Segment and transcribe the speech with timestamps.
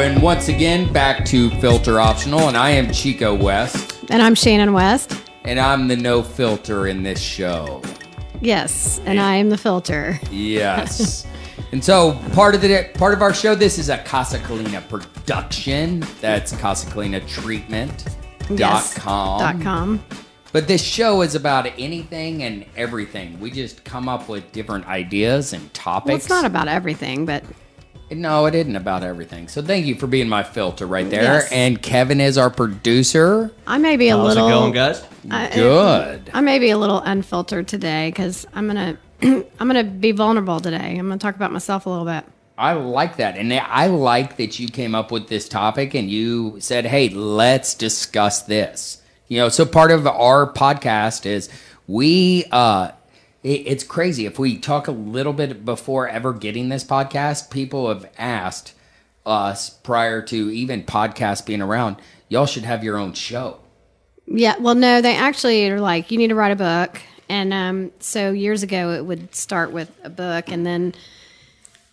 [0.00, 4.72] and once again, back to Filter Optional, and I am Chico West, And I'm Shannon
[4.72, 5.20] West.
[5.44, 7.82] and I'm the no filter in this show.
[8.40, 10.18] Yes, and I am the filter.
[10.30, 11.26] Yes.
[11.72, 16.02] and so part of the part of our show, this is a Casa Colina production.
[16.22, 16.88] That's Casa
[17.26, 18.04] Treatment.
[18.48, 19.40] Yes, Dot com.
[19.40, 20.04] Dot com.
[20.52, 23.38] But this show is about anything and everything.
[23.38, 26.06] We just come up with different ideas and topics.
[26.08, 27.44] Well, it's not about everything, but
[28.10, 29.46] No, it isn't about everything.
[29.48, 31.22] So thank you for being my filter right there.
[31.22, 31.52] Yes.
[31.52, 33.52] And Kevin is our producer.
[33.66, 34.48] I may be a How's little.
[34.48, 35.02] it going, guys?
[35.30, 36.30] I- Good.
[36.34, 40.96] I may be a little unfiltered today because I'm gonna I'm gonna be vulnerable today.
[40.98, 42.24] I'm gonna talk about myself a little bit.
[42.58, 43.38] I like that.
[43.38, 47.72] And I like that you came up with this topic and you said, hey, let's
[47.74, 49.00] discuss this.
[49.28, 51.48] You know, so part of our podcast is
[51.86, 52.94] we, uh, it-
[53.42, 54.26] it's crazy.
[54.26, 58.74] If we talk a little bit before ever getting this podcast, people have asked
[59.24, 61.96] us prior to even podcasts being around,
[62.28, 63.60] y'all should have your own show.
[64.26, 64.56] Yeah.
[64.58, 68.30] Well, no, they actually are like you need to write a book, and um, so
[68.30, 70.94] years ago it would start with a book, and then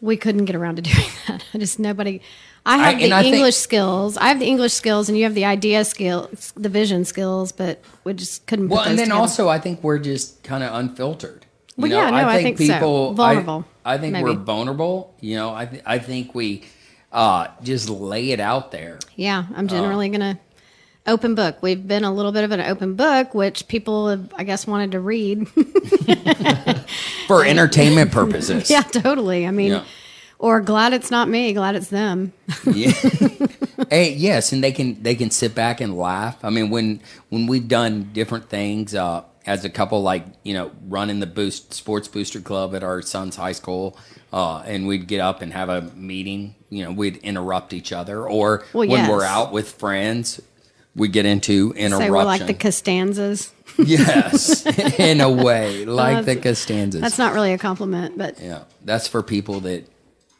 [0.01, 1.43] we couldn't get around to doing that.
[1.53, 2.21] I just nobody.
[2.67, 4.17] I have I- the I think- English skills.
[4.17, 7.81] I have the English skills, and you have the idea skills, the vision skills, but
[8.03, 8.67] we just couldn't.
[8.69, 9.19] Put Well, and then together.
[9.21, 11.45] also, I think we're just kind of unfiltered.
[11.77, 13.13] You Well, yeah, no, I think so.
[13.13, 14.23] Vulnerable, I, I think maybe.
[14.23, 15.13] we're vulnerable.
[15.21, 16.63] You know, I th- I think we
[17.13, 18.99] uh, just lay it out there.
[19.15, 19.67] Yeah, I'm Oh.
[19.69, 20.39] generally gonna
[21.05, 21.57] open book.
[21.61, 24.91] We've been a little bit of an open book, which people have, I guess, wanted
[24.91, 25.47] to read.
[27.27, 28.69] for entertainment purposes.
[28.69, 29.47] yeah, totally.
[29.47, 29.83] I mean, Yeah.
[30.39, 32.33] Or glad it's not me, glad it's them.
[32.65, 32.91] Yeah.
[33.89, 36.43] hey, yes, and they can they can sit back and laugh.
[36.43, 40.71] I mean, when when we've done different things uh, as a couple, like you know,
[40.87, 43.97] running the boost sports booster club at our son's high school,
[44.31, 46.55] uh, and we'd get up and have a meeting.
[46.69, 50.41] You know, we'd interrupt each other, or Well, when we're out with friends,
[50.95, 52.07] we get into interruption.
[52.07, 53.51] Say we're like the Costanzas.
[53.77, 54.65] yes,
[54.99, 57.01] in a way, like the Costanzas.
[57.01, 59.87] That's not really a compliment, but yeah, that's for people that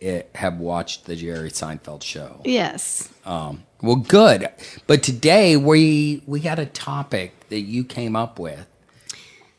[0.02, 2.42] eh, have watched the Jerry Seinfeld show.
[2.46, 3.10] yes.
[3.26, 4.50] Um, well, good.
[4.88, 8.66] But today we we had a topic that you came up with,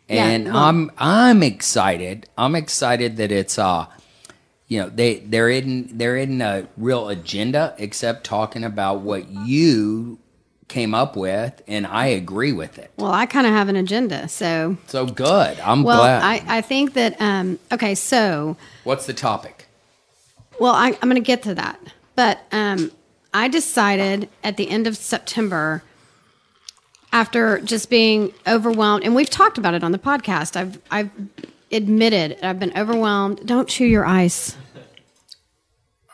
[0.09, 2.29] Yeah, and well- I'm I'm excited.
[2.37, 3.87] I'm excited that it's uh,
[4.67, 10.19] you know, they there isn't there isn't a real agenda except talking about what you
[10.69, 12.91] came up with, and I agree with it.
[12.99, 15.59] Well, I kind of have an agenda, so So good.
[15.61, 16.23] I'm well, glad.
[16.23, 19.67] I I think that um okay, so What's the topic?
[20.59, 21.81] Well, I, I'm going to get to that.
[22.15, 22.91] But um,
[23.33, 25.83] I decided at the end of September,
[27.13, 30.57] after just being overwhelmed, and we've talked about it on the podcast.
[30.57, 31.11] I've I've
[31.73, 33.47] admitted I've been overwhelmed.
[33.47, 34.57] Don't chew your ice.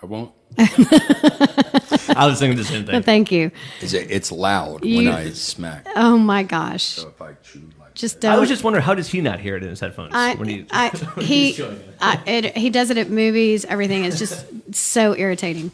[0.02, 0.32] I won't.
[0.58, 3.02] I was thinking the same thing.
[3.02, 3.50] Thank you.
[3.80, 4.10] Is it?
[4.10, 5.86] It's loud when I smack.
[5.96, 6.98] Oh my gosh.
[6.98, 8.32] If I chew like Just don't.
[8.32, 10.48] I was just wondering how does he not hear it in his headphones I, when
[10.48, 11.60] he I, when he, he's?
[12.00, 13.64] I, it, he does it at movies.
[13.64, 14.44] Everything is just
[14.74, 15.72] so irritating.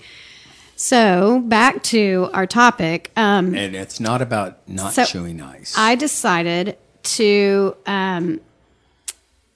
[0.77, 3.11] So back to our topic.
[3.17, 5.75] Um, and it's not about not So, chewing ice.
[5.77, 8.41] I decided to um,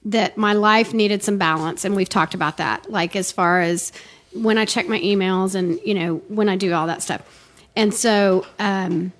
[0.05, 2.91] that my life needed some balance, and we've talked about that.
[2.91, 3.93] Like as far as
[4.35, 7.23] when I check my emails, and you know when I do all that stuff,
[7.77, 9.13] and so um,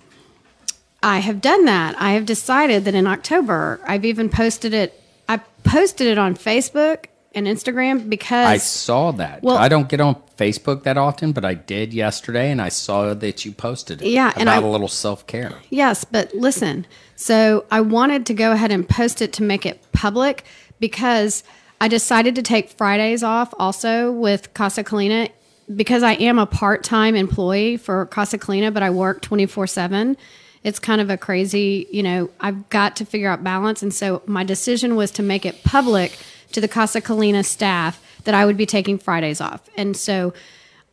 [1.05, 1.95] I have done that.
[2.01, 4.99] I have decided that in October, I've even posted it.
[5.29, 7.05] I posted it on Facebook
[7.35, 9.43] and Instagram because I saw that.
[9.43, 13.13] Well- I don't get on Facebook that often, but I did yesterday, and I saw
[13.13, 14.09] that you posted it.
[14.09, 15.53] Yeah, about and I- a little self care.
[15.69, 16.87] Yes, but listen.
[17.17, 20.45] So I wanted to go ahead and post it to make it public
[20.81, 21.45] because
[21.83, 25.29] I decided to take Fridays off also with Casa Colina
[25.77, 30.17] because I am a part time employee for Casa Colina, but I work 24 7.
[30.65, 33.83] It's kind of a crazy, you know, I've got to figure out balance.
[33.83, 36.19] And so my decision was to make it public
[36.53, 39.69] to the Casa Colina staff that I would be taking Fridays off.
[39.77, 40.33] And so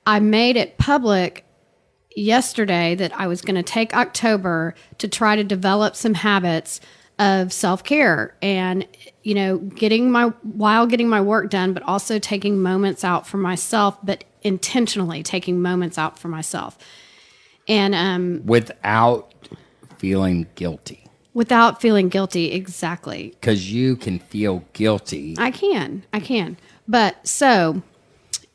[0.05, 1.45] I made it public
[2.15, 6.81] yesterday that I was going to take October to try to develop some habits
[7.19, 8.87] of self-care and
[9.21, 13.37] you know getting my while getting my work done but also taking moments out for
[13.37, 16.79] myself but intentionally taking moments out for myself
[17.67, 19.33] and um, Without
[20.01, 21.05] feeling guilty.
[21.33, 25.35] without feeling guilty exactly Because you can feel guilty.
[25.37, 26.03] I can.
[26.11, 26.57] I can.
[26.87, 27.83] But so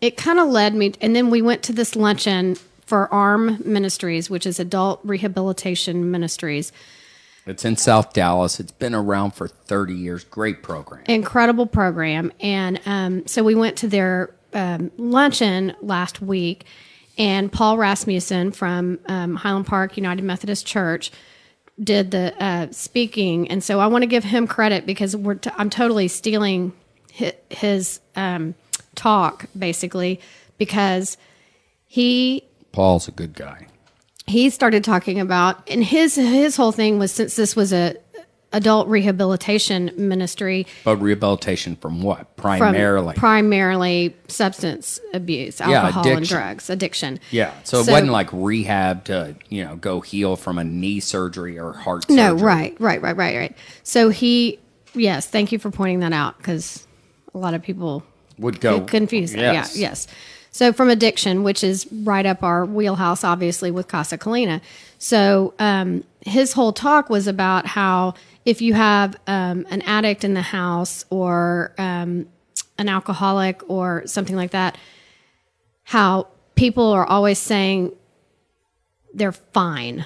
[0.01, 4.29] it kind of led me, and then we went to this luncheon for ARM Ministries,
[4.29, 6.73] which is Adult Rehabilitation Ministries.
[7.47, 8.59] It's in South Dallas.
[8.61, 10.25] It's been around for 30 years.
[10.25, 11.05] Great program.
[11.07, 12.33] Incredible program.
[12.41, 16.65] And um, so we went to their um, luncheon last week.
[17.19, 21.11] and Paul Rasmussen from um, Highland Park United Methodist Church
[21.83, 25.51] did the uh, speaking, and so I want to give him credit because we're t-
[25.57, 26.73] I'm totally stealing
[27.13, 28.55] his, his um,
[28.95, 30.21] talk basically
[30.59, 31.17] because
[31.87, 32.43] he
[32.73, 33.67] Paul's a good guy.
[34.27, 37.97] he started talking about and his his whole thing was since this was a
[38.57, 42.27] adult rehabilitation ministry But rehabilitation from what?
[42.37, 43.15] from Primarily.
[43.15, 47.53] primarily substance abuse Yeah, alcohol and drugs addiction yeah.
[47.65, 51.73] So, it wasn't like rehab to, you know, go heal from a knee surgery or
[51.75, 52.47] heart no surgery.
[52.47, 54.59] right right right right right so he
[54.95, 56.87] yes thank you for pointing that out because
[57.35, 58.03] a lot of people
[58.39, 59.77] Would go confused Yes.
[59.77, 60.07] yeah yes
[60.51, 64.61] so from addiction which is right up our wheelhouse obviously with casa colina
[64.99, 68.15] so um, his whole talk was about how
[68.45, 72.29] if you have um, an addict in the house or um,
[72.79, 74.77] an alcoholic or something like that
[75.85, 76.27] how
[76.57, 77.93] people are always saying
[79.15, 80.05] they're fine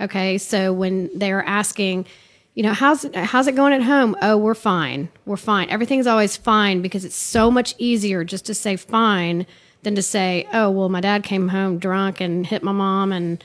[0.00, 2.06] Okay, so when they're asking,
[2.54, 4.16] you know, how's how's it going at home?
[4.22, 5.08] Oh, we're fine.
[5.24, 5.70] We're fine.
[5.70, 9.46] Everything's always fine because it's so much easier just to say fine
[9.82, 13.44] than to say, oh, well, my dad came home drunk and hit my mom and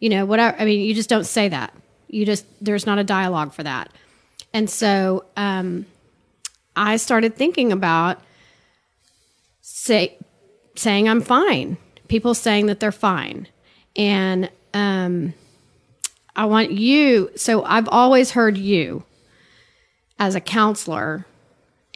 [0.00, 0.60] you know, whatever.
[0.60, 1.72] I mean, you just don't say that.
[2.08, 3.92] You just there's not a dialogue for that.
[4.52, 5.86] And so um,
[6.74, 8.20] I started thinking about
[9.60, 10.16] say
[10.74, 11.76] saying I'm fine.
[12.08, 13.46] People saying that they're fine.
[13.94, 15.34] And um
[16.34, 17.30] I want you.
[17.36, 19.04] So I've always heard you
[20.18, 21.26] as a counselor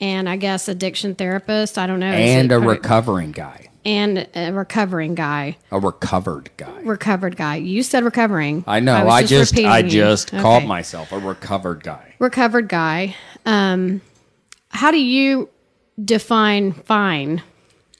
[0.00, 1.78] and I guess addiction therapist.
[1.78, 2.06] I don't know.
[2.06, 3.68] And a recovering guy.
[3.84, 6.80] And a recovering guy, A recovered guy.
[6.82, 7.56] recovered guy.
[7.56, 8.64] You said recovering.
[8.66, 9.08] I know.
[9.08, 10.42] I just, I just Okay.
[10.42, 12.14] called myself a recovered guy.
[12.18, 13.14] recovered guy.
[13.46, 14.00] Um,
[14.70, 15.48] how do you
[16.02, 17.42] define fine?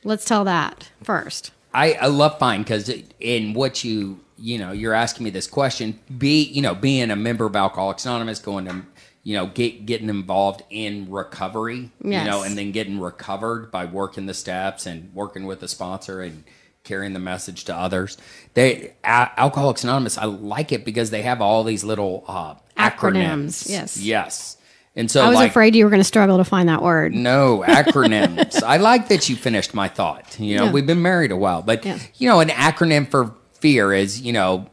[0.05, 1.51] Let's tell that first.
[1.73, 2.91] I, I love fine because
[3.21, 7.17] in what you you know you're asking me this question be you know being a
[7.17, 8.83] member of Alcoholics Anonymous going to
[9.25, 14.27] you know get getting involved in recovery you know and then getting recovered by working
[14.27, 16.45] the steps and working with the sponsor and
[16.85, 18.19] carrying the message to others
[18.53, 23.65] they Al- Alcoholics Anonymous I like it because they have all these little uh, acronyms,
[23.65, 23.97] Acronyms, yes.
[23.97, 24.57] yes
[24.97, 27.15] and so I was like, afraid you were going to struggle to find that word.
[27.15, 28.63] no acronyms.
[28.75, 30.39] I like that you finished my thought.
[30.39, 30.71] You know, Yeah.
[30.71, 31.99] we've been married a while, but Yeah.
[32.17, 34.71] you know, an acronym for fear is you know,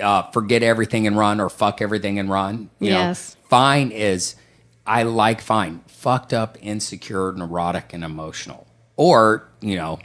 [0.00, 2.70] uh, forget everything and run, or fuck everything and run.
[2.80, 3.34] You Yes.
[3.34, 4.36] know, fine is
[4.86, 5.80] I like fine.
[5.86, 8.66] Fucked up, insecure, neurotic, and emotional.
[8.96, 9.98] Or you know,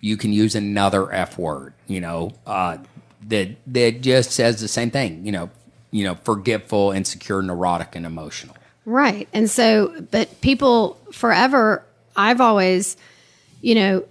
[0.00, 1.74] you can use another F word.
[1.86, 2.78] You know, uh,
[3.28, 5.26] that that just says the same thing.
[5.26, 5.50] You know,
[5.90, 8.56] you know, forgetful, insecure, neurotic, and emotional.
[8.84, 9.28] Right.
[9.32, 11.84] And so, but people forever,
[12.14, 12.96] I've always,
[13.60, 14.04] you know,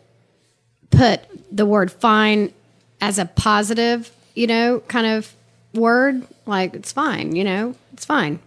[0.89, 2.53] put the word fine
[2.99, 5.33] as a positive, you know, kind of
[5.73, 6.27] word.
[6.45, 8.39] Like, it's fine, you know, it's fine.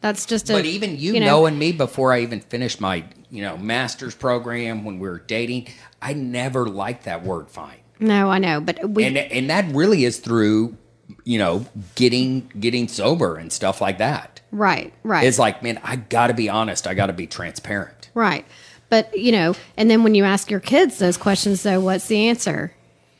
[0.00, 0.54] That's just a.
[0.54, 4.84] But even you, know, knowing me before I even finished my, you know, master's program
[4.84, 5.68] when we were dating,
[6.00, 7.80] I never liked that word fine.
[7.98, 8.60] No, I know.
[8.60, 9.04] But we.
[9.04, 10.76] And and that really is through,
[11.24, 11.66] you know,
[11.96, 14.40] getting getting sober and stuff like that.
[14.52, 15.26] right, right.
[15.26, 16.86] It's like, man, I got to be honest.
[16.86, 18.10] I got to be transparent.
[18.14, 18.46] Right.
[18.88, 22.28] But, you know, and then when you ask your kids those questions, though, what's the
[22.28, 22.74] answer?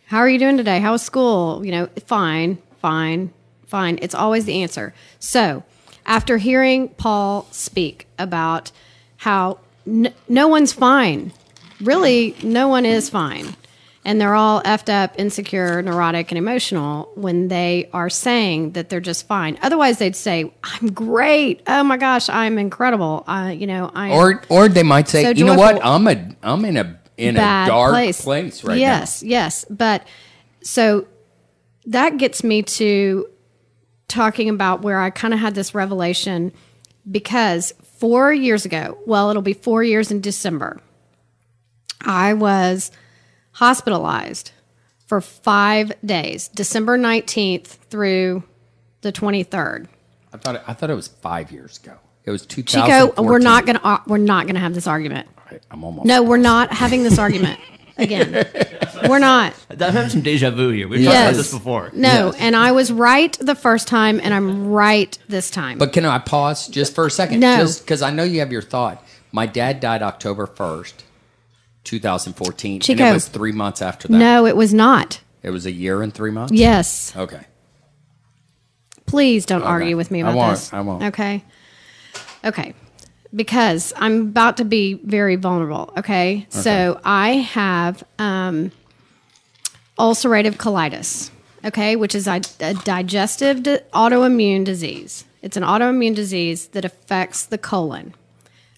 [0.07, 0.81] How are you doing today?
[0.81, 1.65] How was school?
[1.65, 3.33] You know, fine, fine,
[3.67, 3.99] fine.
[4.03, 4.93] It's always the answer.
[5.21, 5.63] So,
[6.11, 8.73] after hearing Paul speak about
[9.17, 11.33] how n- no one's fine,
[11.81, 13.55] really, no one is fine.
[14.05, 18.99] And they're all effed up, insecure, neurotic, and emotional when they are saying that they're
[18.99, 19.59] just fine.
[19.63, 21.63] Otherwise, they'd say, "I'm great.
[21.67, 23.23] Oh my gosh, I'm incredible.
[23.29, 25.85] Uh, you know, I Or or they might say, So you know what?
[25.85, 28.23] I'm a I'm in a in a dark place.
[28.23, 29.67] place, right yes, yes.
[29.69, 30.07] But
[30.63, 31.07] so
[31.87, 33.29] that gets me to
[34.11, 36.53] talking about where I kind of had this revelation
[37.11, 40.81] because four years ago, well, it'll be four years in December,
[42.03, 42.91] I was
[43.53, 44.53] hospitalized
[45.07, 48.45] for five days, December 19th through
[49.01, 49.89] the 23rd.
[50.33, 51.95] I thought it, I thought it was five years ago.
[52.25, 55.27] It was two Chico, we're not gonna uh, we're not gonna have this argument.
[55.71, 57.59] I'm almost No, we're not having this argument
[58.03, 58.47] again.
[59.09, 59.55] We're not.
[59.71, 60.87] I'm having some deja vu here.
[60.89, 61.13] We've Yes.
[61.15, 61.91] talked about this before.
[61.95, 62.37] No, Yes.
[62.39, 65.79] and I was right the first time, and I'm right this time.
[65.79, 67.41] But can I pause just for a second?
[67.41, 67.57] No.
[67.57, 69.05] Just because I know you have your thought.
[69.33, 70.95] My dad died October 1st,
[71.85, 72.75] 2014.
[72.75, 73.05] And Chico.
[73.07, 74.17] it was three months after that.
[74.19, 75.21] no, it was not.
[75.43, 76.53] It was a year and three months?
[76.53, 77.41] Yes, Okay.
[79.07, 80.53] please don't argue with me I about won't.
[80.53, 80.73] this.
[80.73, 81.03] I won't.
[81.05, 81.45] Okay.
[82.45, 82.75] Okay.
[83.35, 85.93] Because I'm about to be very vulnerable.
[85.97, 86.47] Okay.
[86.49, 88.73] So I have um,
[90.01, 91.31] ulcerative colitis,
[91.65, 95.25] okay, which is a, a digestive di- autoimmune disease.
[95.43, 98.15] It's an autoimmune disease that affects the colon.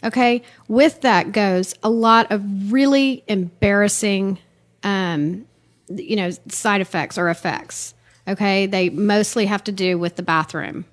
[0.04, 4.38] Okay, with that goes a lot of really embarrassing,
[4.82, 5.46] um,
[5.88, 7.94] you know, side effects or effects.
[8.26, 10.84] Okay, they mostly have to do with the bathroom.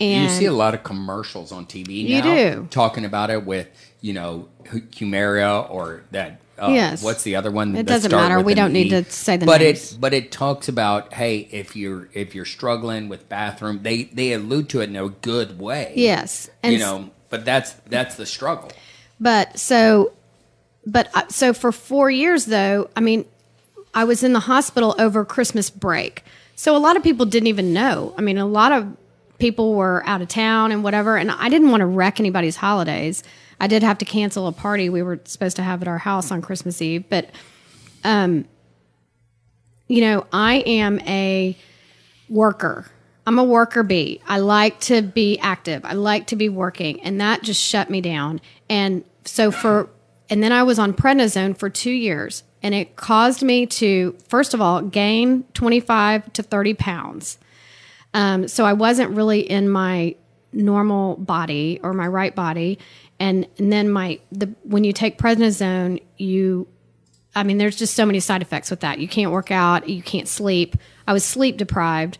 [0.00, 2.68] And You see a lot of commercials on TV now do.
[2.70, 3.68] talking about it with,
[4.00, 6.40] you know, Hu- Humira or that.
[6.58, 7.02] Uh, Yes.
[7.02, 7.74] What's the other one?
[7.76, 8.40] It doesn't matter.
[8.40, 9.02] We don't need E?
[9.02, 9.92] to say the but names.
[9.92, 14.32] it but it talks about hey if you're if you're struggling with bathroom they they
[14.34, 15.92] allude to it in a good way.
[15.96, 18.70] yes, and you know, but that's that's the struggle.
[19.18, 20.12] But so,
[20.86, 23.24] but uh, so for four years though, I mean,
[23.92, 26.22] I was in the hospital over Christmas break.
[26.54, 28.14] So a lot of people didn't even know.
[28.16, 28.96] I mean, a lot of
[29.44, 33.22] people were out of town and whatever, and I didn't want to wreck anybody's holidays.
[33.60, 36.30] I did have to cancel a party we were supposed to have at our house
[36.30, 37.28] on Christmas Eve, but
[38.04, 38.46] um,
[39.86, 41.58] you know, I am a
[42.30, 42.86] worker.
[43.26, 44.22] I'm a worker bee.
[44.26, 45.84] I like to be active.
[45.84, 48.40] I like to be working, and that just shut me down.
[48.70, 49.90] And so for,
[50.30, 54.54] and then I was on prednisone for two years, and it caused me to, first
[54.54, 57.36] of all, gain 25 to 30 pounds.
[58.14, 60.14] Um, so I wasn't really in my
[60.52, 62.78] normal body or my right body,
[63.20, 66.66] and, and then my the when you take prednisone, you
[67.36, 68.98] I mean, there's just so many side effects with that.
[68.98, 70.76] You can't work out, you can't sleep.
[71.06, 72.18] I was sleep deprived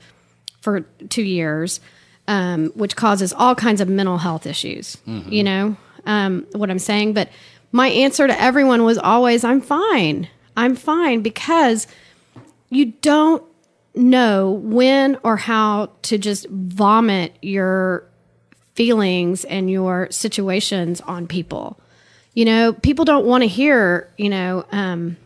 [0.60, 1.80] for two years,
[2.26, 4.96] um, which causes all kinds of mental health issues.
[5.32, 7.12] You know um, what I'm saying?
[7.12, 7.28] But
[7.70, 10.28] my answer to everyone was always, I'm fine.
[10.56, 11.86] I'm fine because
[12.70, 13.42] you don't
[13.94, 18.04] know when or how to just vomit your
[18.74, 21.78] feelings and your situations on people.
[22.34, 25.16] You know, people don't want to hear, you know, um,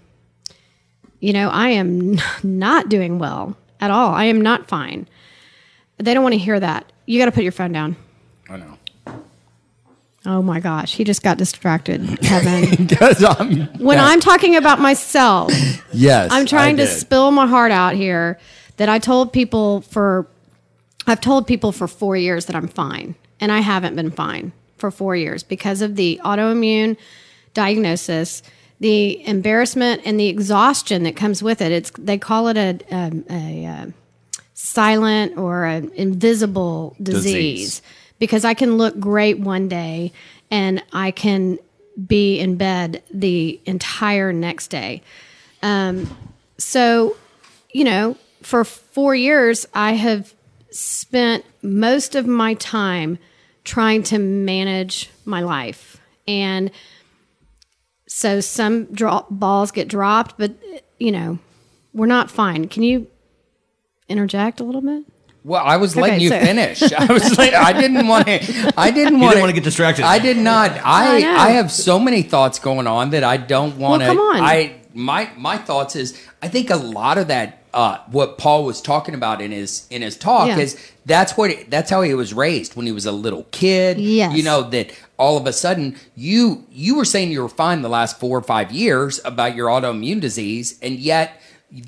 [1.20, 4.12] you know, I am not doing well at all.
[4.12, 5.08] I am not fine.
[5.96, 6.92] They don't want to hear that.
[7.06, 7.96] You got to put your phone down.
[8.48, 8.78] I know.
[10.26, 12.86] Oh my gosh, he just got distracted, Kevin.
[13.00, 15.50] I'm when I'm talking about myself,
[15.92, 18.38] yes, I'm trying to spill my heart out here
[18.78, 20.26] that I told people for
[21.06, 24.90] I've told people for 4 years that I'm fine and I haven't been fine for
[24.90, 26.96] 4 years because of the autoimmune
[27.54, 28.42] diagnosis,
[28.80, 31.72] the embarrassment and the exhaustion that comes with it.
[31.72, 33.86] It's they call it a um, a, uh
[34.54, 37.82] silent or an invisible disease, Disease.
[38.18, 40.12] because I can look great one day
[40.50, 41.58] and I can
[42.06, 45.02] be in bed the entire next day.
[45.62, 46.16] Um,
[46.58, 47.16] so,
[47.72, 50.34] you know, for four years, I have
[50.70, 53.18] spent most of my time
[53.64, 56.00] trying to manage my life.
[56.26, 56.70] And
[58.06, 60.52] so some drop balls get dropped, but,
[60.98, 61.38] you know,
[61.92, 62.68] we're not fine.
[62.68, 63.06] Can you
[64.08, 65.04] interject a little bit?
[65.44, 66.82] Well, I was letting Okay, you so- finish.
[66.98, 68.72] I was like, I didn't want to.
[68.76, 70.04] I didn't want didn't wanna get distracted.
[70.04, 70.72] I did not.
[70.84, 71.46] I I.
[71.46, 74.08] I have so many thoughts going on that I don't want to.
[74.08, 74.40] come on.
[74.40, 78.82] I my my thoughts is I think a lot of that uh, what Paul was
[78.82, 80.58] talking about in his in his talk Yeah.
[80.58, 83.98] is that's what it, that's how he was raised when he was a little kid.
[84.00, 84.34] Yes.
[84.36, 87.88] you know that all of a sudden you you were saying you were fine the
[87.88, 91.40] last four or five years about your autoimmune disease, and yet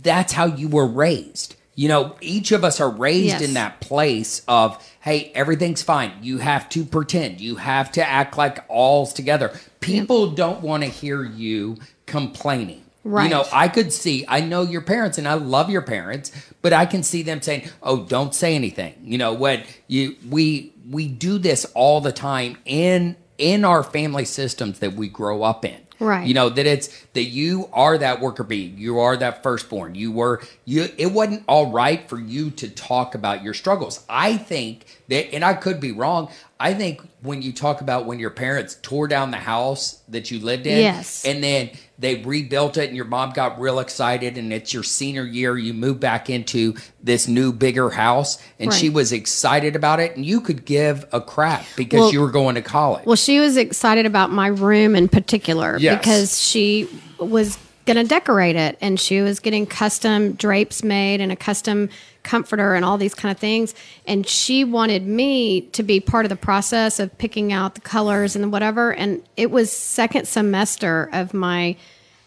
[0.02, 1.56] that's how you were raised.
[1.75, 3.42] You know, each of us are raised Yes.
[3.42, 6.12] in that place of, hey, everything's fine.
[6.20, 7.40] You have to pretend.
[7.40, 9.49] You have to act like all's together.
[9.80, 12.82] People don't want to hear you complaining.
[13.25, 16.73] You know, I could see, I know your parents and I love your parents, but
[16.73, 21.09] I can see them saying, "Oh, don't say anything." You know, what you we we
[21.09, 25.78] do this all the time in in our family systems that we grow up in.
[25.99, 26.26] Right.
[26.26, 29.95] You know, that it's that you are that worker bee, you are that firstborn.
[29.95, 34.04] You were you it wasn't all right for you to talk about your struggles.
[34.09, 36.31] I think that and I could be wrong.
[36.59, 40.40] I think when you talk about when your parents tore down the house that you
[40.40, 41.25] lived in Yes.
[41.25, 45.25] and then they rebuilt it and your mom got real excited and it's your senior
[45.25, 50.17] year you move back into this new bigger house and she was excited about it
[50.17, 53.05] and you could give a crap because Well- you were going to college.
[53.07, 55.99] Well, she was excited about my room in particular Yes.
[55.99, 56.88] because she
[57.19, 57.59] was
[57.92, 61.88] going to decorate it and she was getting custom drapes made and a custom
[62.23, 63.75] comforter and all these kind of things.
[64.06, 68.37] And she wanted me to be part of the process of picking out the colors
[68.37, 68.92] and whatever.
[68.92, 71.76] And it was second semester of my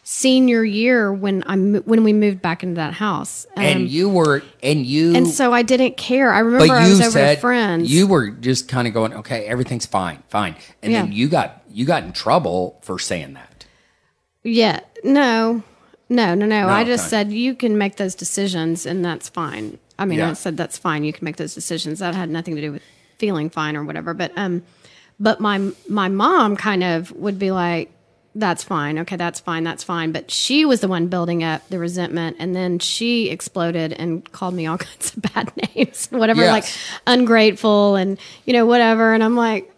[0.05, 3.45] senior year when I when we moved back into that house.
[3.55, 6.33] Um, and you were and you and so I didn't care.
[6.33, 7.89] I remember but I you was over said at friends.
[7.89, 11.85] you were just kind of going okay everything's fine fine and then you got you
[11.85, 13.65] got in trouble for saying that
[14.43, 15.63] Yeah, no.
[16.09, 16.67] No, no, no.
[16.67, 17.09] I just okay.
[17.09, 19.79] said you can make those decisions, and that's fine.
[19.97, 20.31] I mean, Yeah.
[20.31, 21.03] I said that's fine.
[21.03, 21.99] You can make those decisions.
[21.99, 22.81] That had nothing to do with
[23.17, 24.13] feeling fine or whatever.
[24.13, 24.63] But um,
[25.19, 27.89] but my my mom kind of would be like,
[28.35, 28.99] "That's fine.
[28.99, 29.63] Okay, that's fine.
[29.63, 33.93] That's fine." But she was the one building up the resentment, and then she exploded
[33.93, 36.51] and called me all kinds of bad names, whatever, Yes.
[36.51, 36.65] like
[37.07, 39.13] ungrateful and you know whatever.
[39.13, 39.72] And I'm like,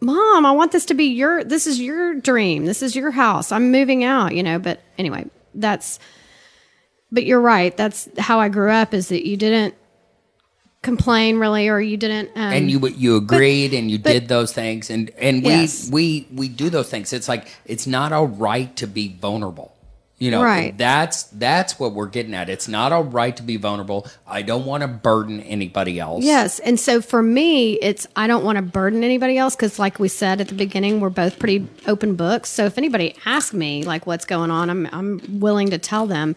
[0.00, 2.64] mom i want this to be your this is your dream.
[2.66, 3.52] This is your house.
[3.52, 5.98] I'm moving out you know but anyway that's
[7.12, 7.76] but you're right.
[7.76, 9.74] That's how i grew up is that you didn't
[10.82, 14.52] complain really or you didn't um, and you you agreed and you but- did those
[14.52, 14.90] things.
[14.90, 15.90] And and we Yes.
[15.90, 17.12] we we do those things.
[17.12, 19.74] It's like it's not a right to be vulnerable
[20.20, 20.76] you know Right.
[20.78, 22.48] that's that's what we're getting at.
[22.48, 24.06] It's not all right to be vulnerable.
[24.26, 26.22] I don't want to burden anybody else.
[26.22, 29.98] Yes and so for me it's i don't want to burden anybody else because like
[29.98, 32.50] we said at the beginning we're both pretty open books.
[32.50, 36.36] So if anybody asks me like what's going on i'm i'm willing to tell them.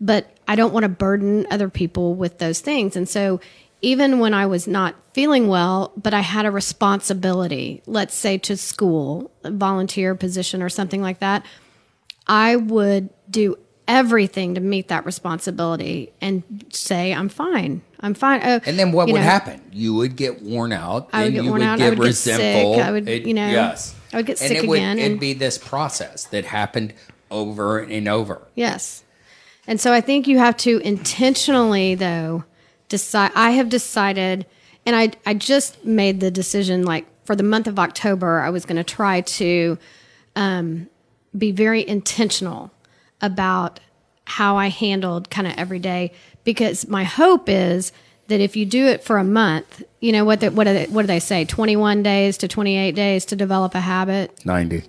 [0.00, 2.94] But I don't want to burden other people with those things.
[2.94, 3.40] And so
[3.82, 8.56] even when I was not feeling well, but I had a responsibility, let's say to
[8.56, 11.44] school, a volunteer position or something like that,
[12.28, 13.56] I would do
[13.86, 17.80] everything to meet that responsibility and say, I'm fine.
[18.00, 18.40] I'm fine.
[18.44, 21.34] Oh, and then what would know, happen you would get worn out I would and
[21.34, 23.94] get you worn would out, get I would get sick, I would, you know, yes
[24.12, 26.94] I would get and sick it would, again it'd and- be this process that happened
[27.30, 29.02] over and over Yes.
[29.68, 32.44] And so I think you have to intentionally, though,
[32.88, 33.32] decide.
[33.34, 34.46] I have decided,
[34.86, 38.64] and I, I just made the decision like for the month of October, I was
[38.64, 39.76] going to try to
[40.34, 40.88] um,
[41.38, 42.70] be very intentional
[43.20, 43.80] about
[44.24, 46.12] how I handled kind of every day
[46.44, 47.92] because my hope is
[48.28, 50.86] that if you do it for a month, you know what the, what do they,
[50.86, 51.44] what do they say?
[51.46, 54.44] Twenty one days to twenty eight days to develop a habit.
[54.44, 54.82] 90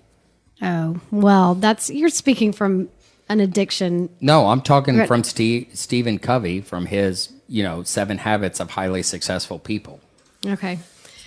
[0.61, 2.89] Oh well, that's you're speaking from
[3.29, 5.07] an addiction No, I'm talking Right.
[5.07, 10.01] from Steve, Stephen Covey from his, you know, Seven Habits of Highly Successful People.
[10.45, 10.79] Okay.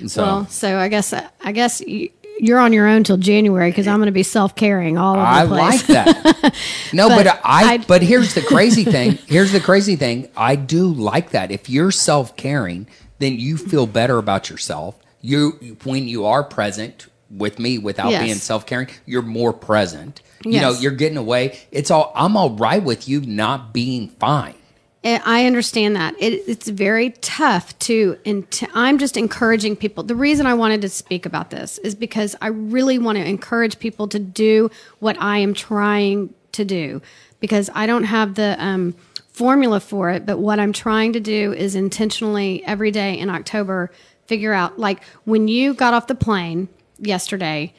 [0.07, 2.11] So- well, so I guess I guess y-
[2.43, 5.23] you're on your own till January because I'm going to be self caring all over
[5.25, 5.91] I the place.
[5.91, 6.55] I like that.
[6.93, 7.73] No, but, But I.
[7.75, 9.13] I'd- But here's the crazy thing.
[9.27, 10.29] Here's the crazy thing.
[10.37, 11.51] I do like that.
[11.51, 12.87] If you're self caring,
[13.21, 14.99] then you feel better about yourself.
[15.21, 18.23] You when you are present with me without Yes.
[18.25, 20.21] being self caring, you're more present.
[20.45, 21.61] You know, you're getting away.
[21.71, 22.13] It's all.
[22.17, 24.55] I'm all right with you not being fine.
[25.05, 28.19] I understand that it, it's very tough to.
[28.25, 30.05] And I'm just encouraging people.
[30.05, 33.79] The reason I wanted to speak about this is because I really want to encourage
[33.79, 37.03] people to do what I am trying to do.
[37.41, 38.95] Because I don't have the um,
[39.33, 43.91] formula for it, but what I'm trying to do is intentionally every day in October
[44.27, 44.79] figure out.
[44.79, 47.75] Like when you got off the plane yesterday,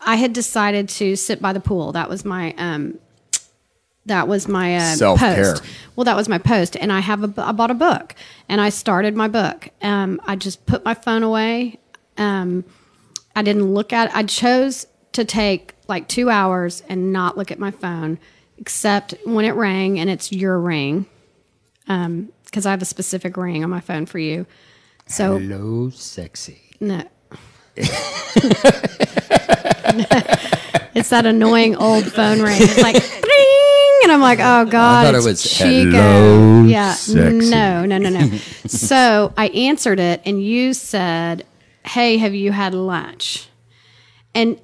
[0.00, 1.92] I had decided to sit by the pool.
[1.92, 2.98] That was my um,
[4.06, 5.52] that was my uh, Self-care.
[5.54, 5.64] post.
[5.96, 8.14] Well, that was my post, and I have a, I bought a book,
[8.48, 9.68] and I started my book.
[9.82, 11.78] Um, I just put my phone away.
[12.18, 12.64] Um,
[13.36, 14.08] I didn't look at.
[14.10, 14.16] it.
[14.16, 18.18] I chose to take like two hours and not look at my phone,
[18.58, 21.06] except when it rang, and it's your ring,
[21.86, 24.46] because I have a specific ring on my phone for you.
[25.06, 26.60] So Hello, sexy.
[26.80, 27.02] no.
[30.94, 32.56] it's that annoying old phone ring.
[32.60, 32.96] It's like
[34.04, 35.90] and I'm like, oh god, thought it was, Chico.
[35.90, 38.36] "Hello, yeah, sexy." no, no, no, no.
[38.66, 41.44] so I answered it, and you said,
[41.84, 43.48] "Hey, have you had lunch?"
[44.34, 44.60] And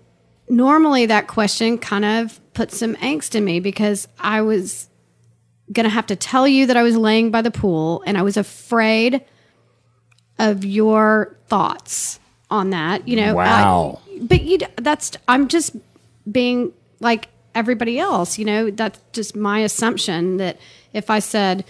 [0.49, 4.89] normally that question kind of put some angst in me because I was
[5.73, 8.23] going to have to tell you that I was laying by the pool, and I
[8.23, 9.25] was afraid
[10.39, 12.19] of your thoughts
[12.51, 13.07] on that.
[13.07, 14.01] You know, I- Wow.
[14.23, 15.77] but you, that's I'm just
[16.31, 18.39] being like everybody else.
[18.39, 20.59] You know, that's just my assumption that
[20.93, 21.65] if I said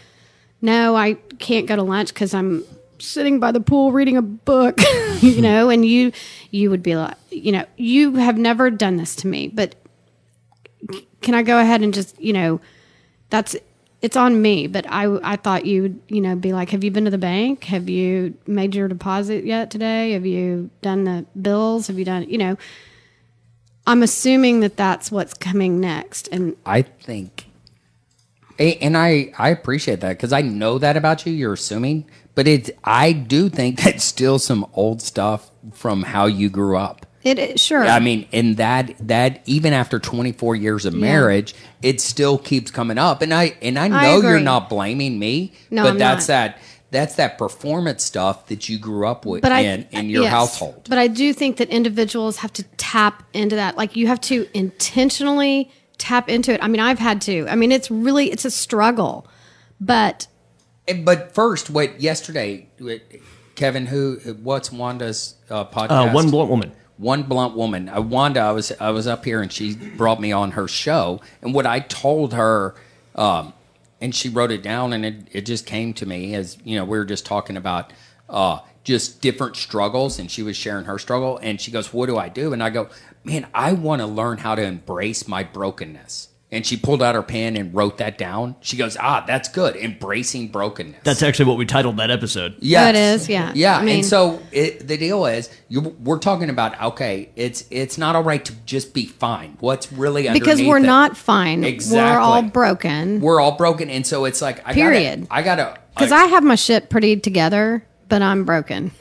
[0.62, 2.64] no, I can't go to lunch because I'm
[2.98, 4.80] sitting by the pool reading a book,
[5.20, 6.12] you know, and you
[6.50, 9.74] you would be like, you know, you have never done this to me, but
[11.20, 12.60] can I go ahead and just, you know,
[13.30, 13.56] that's
[14.02, 16.90] it's on me, but I I thought you would, you know, be like, have you
[16.90, 17.64] been to the bank?
[17.64, 20.12] Have you made your deposit yet today?
[20.12, 21.86] Have you done the bills?
[21.88, 22.56] Have you done, you know,
[23.86, 26.28] I'm assuming that that's what's coming next.
[26.28, 27.46] And I think,
[28.58, 31.32] and I I appreciate that because I know that about you.
[31.32, 36.48] You're assuming, but it I do think that's still some old stuff from how you
[36.50, 37.06] grew up.
[37.22, 37.84] it, it sure.
[37.84, 42.98] I mean, and that that even after 24 years of marriage, it still keeps coming
[42.98, 43.22] up.
[43.22, 46.34] And I and I know you're not blaming me, No, but I'm that's not.
[46.34, 46.58] that
[46.90, 50.32] that's that performance stuff that you grew up with but I, in in your yes.
[50.32, 50.86] household.
[50.88, 53.76] But I do think that individuals have to tap into that.
[53.76, 56.62] Like you have to intentionally tap into it.
[56.62, 57.46] I mean, I've had to.
[57.48, 59.28] I mean, it's really it's a struggle,
[59.80, 60.26] but
[61.04, 62.68] But first, what yesterday,
[63.54, 66.10] Kevin, who what's Wanda's uh, podcast?
[66.10, 66.72] Uh, one blunt woman.
[66.96, 67.88] one blunt woman.
[67.88, 71.20] Uh, Wanda, I was I was up here and she brought me on her show,
[71.42, 72.74] and what I told her,
[73.14, 73.52] um,
[74.00, 76.84] and she wrote it down, and it it just came to me as you know
[76.84, 77.92] we were just talking about
[78.28, 82.16] uh, just different struggles, and she was sharing her struggle, and she goes, "What do
[82.16, 82.88] I do?" And I go,
[83.24, 87.22] "Man, I want to learn how to embrace my brokenness." And she pulled out her
[87.22, 88.56] pen and wrote that down.
[88.60, 89.76] She goes, "Ah, that's good.
[89.76, 92.56] Embracing brokenness." That's actually what we titled that episode.
[92.58, 92.88] Yes.
[92.88, 93.52] It is, yeah.
[93.54, 97.64] Yeah, I mean- and so it, the deal is, you, we're talking about okay, it's
[97.70, 99.58] it's not all right to just be fine.
[99.60, 100.86] What's really underneath because we're it?
[100.86, 101.62] not fine.
[101.62, 103.20] Exactly, We're all broken.
[103.20, 105.28] we're all broken, and so it's like I Period.
[105.28, 108.90] Gotta, I gotta Because I have my shit pretty together, but I'm broken.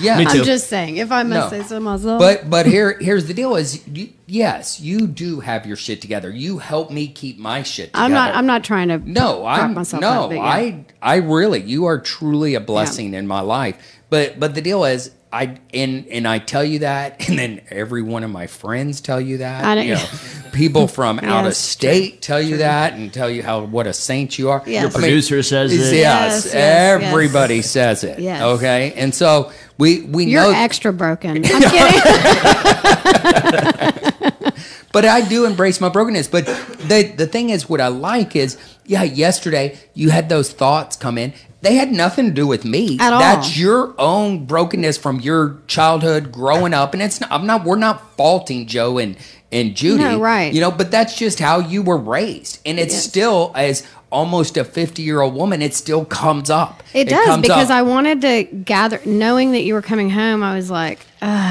[0.00, 0.38] yeah, Me too.
[0.38, 1.58] I'm just saying, if I must No.
[1.62, 2.18] say so myself.
[2.20, 6.30] But but here here's the deal: is you, yes, you do have your shit together.
[6.30, 7.92] You help me keep my shit.
[7.92, 8.04] together.
[8.04, 8.34] I'm not.
[8.34, 8.98] I'm not trying to.
[8.98, 10.40] No, I'm myself no, up, yeah.
[10.40, 13.76] I I really you are truly a blessing in my life.
[14.10, 18.02] But but the deal is I and and I tell you that and then every
[18.02, 19.64] one of my friends tell you that.
[19.64, 20.04] I don't- you know,
[20.52, 23.92] people from out of Yes, state tell you that and tell you how what a
[23.92, 24.62] saint you are.
[24.66, 24.82] Yes.
[24.82, 25.76] Your producer says it.
[25.76, 28.18] Yes, Yes, yes, everybody says it.
[28.18, 28.42] Yes.
[28.42, 28.92] Okay.
[28.94, 31.36] And so we we You're know extra broken.
[31.44, 31.62] I'm kidding.
[34.92, 36.28] But I do embrace my brokenness.
[36.28, 40.96] But the the thing is, what I like is, yeah, yesterday you had those thoughts
[40.96, 41.32] come in.
[41.62, 42.98] They had nothing to do with me.
[43.00, 43.20] At all.
[43.20, 47.30] That's your own brokenness from your childhood, growing up, and it's not.
[47.30, 47.64] I'm not.
[47.64, 49.16] We're not faulting Joe and
[49.52, 50.02] and Judy.
[50.02, 50.52] No, right.
[50.52, 53.04] You know, but that's just how you were raised, and it's Yes.
[53.04, 56.82] still as almost a 50 year old woman, it still comes up.
[56.94, 57.76] It does comes because up.
[57.78, 59.00] I wanted to gather.
[59.04, 61.00] Knowing that you were coming home, I was like,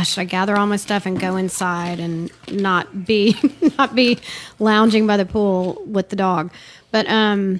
[0.04, 3.36] should I gather all my stuff and go inside and not be
[3.78, 4.20] not be
[4.60, 6.52] lounging by the pool with the dog?
[6.92, 7.60] But um,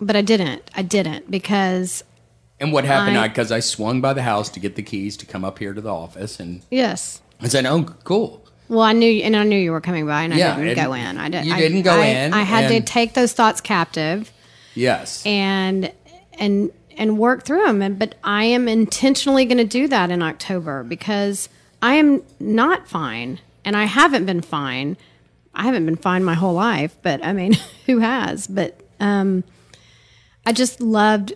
[0.00, 0.68] but I didn't.
[0.74, 2.02] I didn't because
[2.60, 3.16] And what happened?
[3.16, 5.58] I- I Because I, swung by the house to get the keys to come up
[5.58, 7.22] here to the office, and yes.
[7.40, 10.34] I said, "Oh, cool." Well, I knew, and I knew you were coming by, and
[10.34, 11.18] I Yeah, didn't go in.
[11.18, 11.46] I didn't.
[11.46, 14.30] you I- didn't go I- in, I had to take those thoughts captive
[14.74, 15.22] Yes.
[15.24, 15.90] and
[16.38, 17.80] and and work through them.
[17.80, 21.48] And but I am intentionally going to do that in October because
[21.80, 24.96] I am not fine, and I haven't been fine.
[25.54, 27.54] I haven't been fine my whole life, but I mean,
[27.86, 28.46] who has?
[28.46, 29.44] But um,
[30.44, 31.32] I just loved.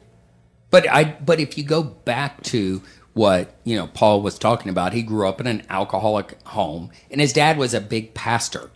[0.70, 2.82] But I but if you go back to
[3.14, 7.20] what, you know, Paul was talking about, he grew up in an alcoholic home and
[7.20, 8.70] his dad was a big pastor.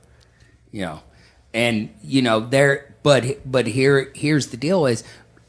[0.70, 1.00] You know.
[1.54, 5.02] And you know, there but but here here's the deal is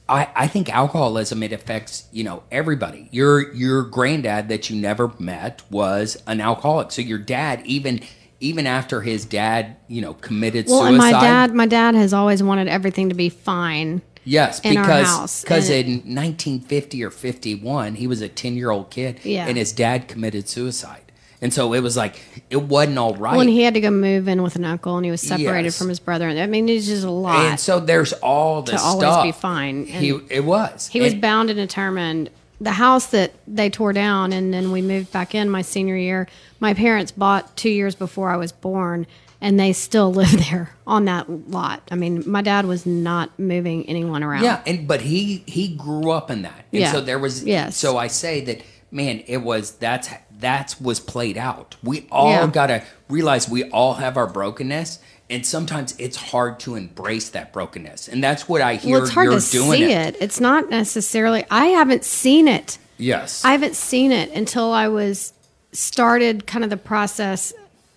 [0.08, 3.10] I, I think alcoholism it affects you know everybody.
[3.12, 6.91] Your your granddad that you never met was an alcoholic.
[6.91, 8.00] So your dad even
[8.39, 10.89] even after his dad you know committed Well, suicide.
[10.89, 14.02] and my dad, my dad has always wanted everything to be fine.
[14.28, 19.20] Yes, in because because in 1950 or 51, he was a 10 year old kid,
[19.24, 19.48] Yeah.
[19.48, 21.12] and his dad committed suicide,
[21.42, 23.32] and so it was like it wasn't all right.
[23.32, 25.68] Well, and he had to go move in with an uncle, and he was separated
[25.68, 25.78] Yes.
[25.78, 26.28] from his brother.
[26.28, 27.46] and I mean, it's just a lot.
[27.46, 29.24] And so there's all this always stuff.
[29.24, 32.30] be fine, He it was he was bound and determined.
[32.60, 36.28] The house that they tore down, and then we moved back in my senior year.
[36.60, 39.06] My parents bought two years before I was born,
[39.41, 41.82] and they still live there on that lot.
[41.91, 44.43] I mean, my dad was not moving anyone around.
[44.43, 46.91] Yeah, and but he he grew up in that, and Yeah.
[46.91, 47.43] so there was.
[47.43, 47.78] Yes.
[47.78, 51.76] So I say that man, it was that's that's was played out.
[51.84, 52.47] We all Yeah.
[52.47, 58.08] gotta realize we all have our brokenness, and sometimes it's hard to embrace that brokenness,
[58.08, 60.15] and that's what I hear well, it's hard you're to doing see it.
[60.21, 61.43] It's not necessarily.
[61.52, 62.78] I haven't seen it.
[62.97, 65.34] Yes, I haven't seen it until I was
[65.73, 67.54] started kind of the process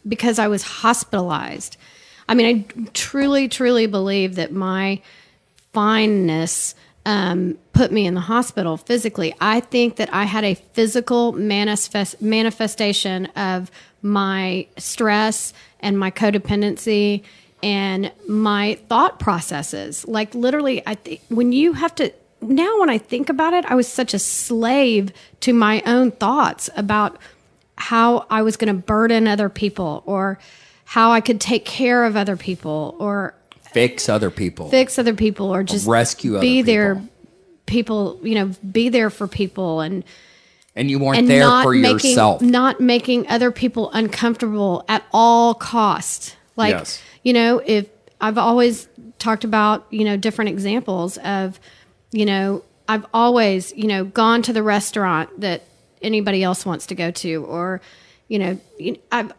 [0.06, 1.76] because I was hospitalized.
[2.28, 5.02] I mean, I truly, truly believe that my
[5.72, 6.74] fineness
[7.06, 9.34] um, put me in the hospital physically.
[9.40, 13.70] I think that I had a physical manifest, manifestation of
[14.02, 17.22] my stress and my codependency
[17.62, 20.06] and my thought processes.
[20.06, 23.74] Like literally, I think when you have to now when I think about it, I
[23.74, 27.18] was such a slave to my own thoughts about
[27.80, 30.38] how I was going to burden other people or
[30.84, 33.34] how I could take care of other people or
[33.72, 34.68] fix other people.
[34.68, 37.08] fix other people or just Rescue other be there people.
[37.66, 40.04] people, you know, be there for people and
[40.76, 42.42] and you weren't and there for making yourself.
[42.42, 46.36] not making other people uncomfortable at all cost.
[46.56, 47.02] Like Yes.
[47.22, 47.88] you know, if
[48.20, 48.88] I've always
[49.18, 51.58] talked about you know different examples of
[52.12, 55.62] you know I've always you know gone to the restaurant that
[56.02, 57.80] anybody else wants to go to or
[58.28, 58.60] you know
[59.12, 59.32] I've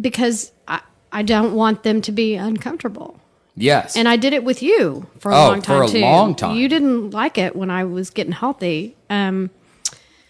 [0.00, 0.80] because I,
[1.12, 3.20] I don't want them to be uncomfortable.
[3.54, 3.96] Yes.
[3.96, 6.00] And I did it with you for a Oh, long time for a too.
[6.00, 6.56] long time.
[6.56, 8.96] You didn't like it when I was getting healthy.
[9.10, 9.50] Um,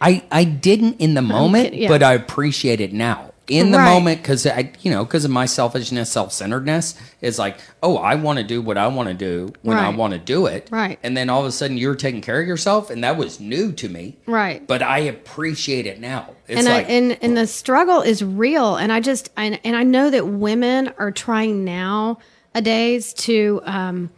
[0.00, 1.88] I, I didn't in the moment, kidding, yeah.
[1.88, 3.31] but I appreciate it now.
[3.48, 3.84] In the Right.
[3.92, 8.14] moment, because I, you know, because of my selfishness, self centeredness, is like, oh, I
[8.14, 10.98] want to do what I want to do when I want to do it, Right.
[11.02, 13.72] And then all of a sudden, you're taking care of yourself, and that was new
[13.72, 14.64] to me, Right.
[14.66, 16.30] But I appreciate it now.
[16.46, 19.74] It's and like, I, and and the struggle is real and i just and, and
[19.76, 24.10] i know that women are trying nowadays to um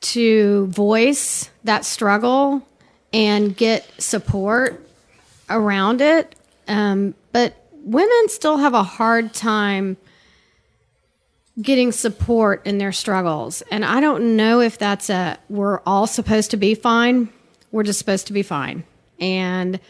[0.00, 2.66] to voice that struggle
[3.12, 4.86] and get support
[5.48, 6.34] around it
[6.68, 9.96] um but women still have a hard time
[11.62, 16.50] getting support in their struggles and i don't know if that's a we're all supposed
[16.50, 17.28] to be fine
[17.70, 18.84] we're just supposed to be fine
[19.18, 19.80] and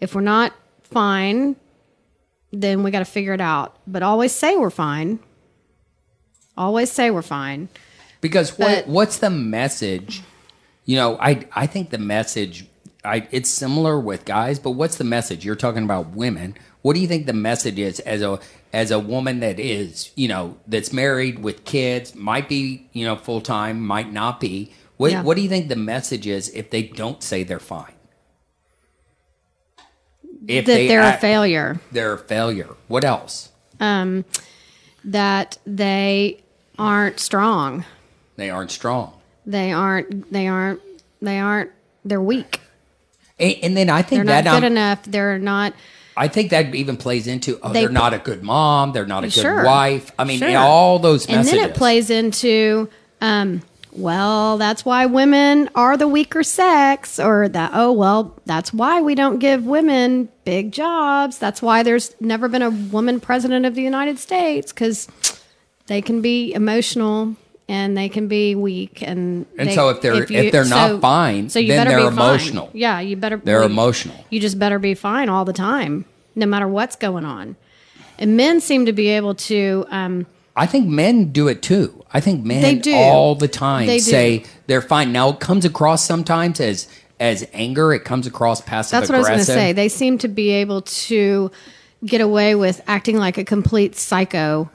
[0.00, 1.56] if we're not fine,
[2.52, 3.76] then we got to figure it out.
[3.86, 5.20] But always say we're fine.
[6.56, 7.68] Always say we're fine.
[8.20, 10.22] Because what what's the message?
[10.84, 12.66] You know, I I think the message
[13.04, 15.44] I it's similar with guys, but what's the message?
[15.44, 16.54] You're talking about women.
[16.82, 18.38] What do you think the message is as a
[18.72, 23.16] as a woman that is, you know, that's married with kids, might be, you know,
[23.16, 24.72] full time, might not be.
[24.96, 25.22] What Yeah.
[25.22, 27.94] what do you think the message is if they don't say they're fine?
[30.46, 31.80] If that they're a failure.
[31.92, 32.68] They're a failure.
[32.88, 33.50] What else?
[33.78, 34.24] Um,
[35.04, 36.40] that they
[36.78, 37.84] aren't strong.
[38.36, 39.14] They aren't strong.
[39.46, 40.32] They aren't.
[40.32, 40.80] They aren't.
[41.20, 41.70] They aren't.
[42.04, 42.60] They're weak.
[43.40, 45.02] And, and then I think They're that not good um, enough.
[45.04, 45.74] They're not.
[46.16, 49.24] I think that even plays into oh, They are not a good mom, they're not
[49.24, 49.64] a good Sure.
[49.64, 50.12] wife.
[50.18, 50.56] I mean, Sure.
[50.58, 51.52] all those messages.
[51.52, 52.88] And then it plays into.
[53.20, 59.00] Um, well, that's why women are the weaker sex, or that, oh, well, that's why
[59.00, 61.38] we don't give women big jobs.
[61.38, 65.08] That's why there's never been a woman president of the United States, because
[65.86, 67.34] they can be emotional
[67.70, 69.00] and they can be weak.
[69.00, 72.12] And, And they- so if they're- if they're not fine, then they're be fine.
[72.12, 72.68] emotional.
[72.72, 73.40] Yeah, you better.
[73.42, 74.16] They're emotional.
[74.28, 76.04] You just better be fine all the time,
[76.34, 77.54] no matter what's going on.
[78.18, 79.86] And men seem to be able to.
[79.90, 82.04] Um, I think men do it too.
[82.12, 82.92] I think men They do.
[82.94, 84.02] all the time They do.
[84.02, 85.12] say they're fine.
[85.12, 86.88] Now it comes across sometimes as
[87.20, 87.92] as anger.
[87.92, 89.72] It comes across passive That's what I was going to say.
[89.72, 91.50] They seem to be able to
[92.04, 94.70] get away with acting like a complete psycho.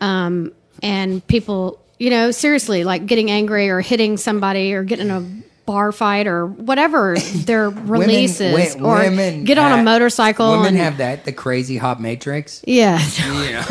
[0.00, 5.12] Um, and people, you know, seriously, like getting angry or hitting somebody or getting in
[5.12, 8.74] a bar fight or whatever their release is.
[8.74, 10.50] Women- or women get on a motorcycle.
[10.52, 12.62] Women and, have that the crazy hot matrix.
[12.66, 13.00] Yeah.
[13.26, 13.66] You know,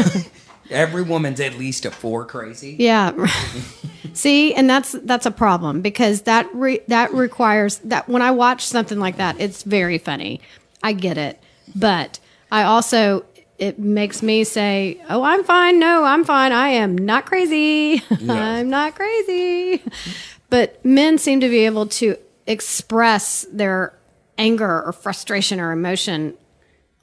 [0.70, 2.76] every woman's at least a four crazy.
[2.80, 3.28] Yeah.
[4.14, 8.66] See, and that's that's a problem because that re- that requires that when I watch
[8.66, 10.42] something like that, it's very funny.
[10.84, 11.42] I get it,
[11.76, 12.20] but
[12.52, 13.26] I also
[13.60, 15.80] it makes me say, "Oh, I'm fine.
[15.80, 16.52] No, I'm fine.
[16.52, 18.04] I am not crazy.
[18.30, 19.82] I'm not crazy."
[20.50, 22.16] But men seem to be able to
[22.46, 23.94] express their
[24.38, 26.36] anger or frustration or emotion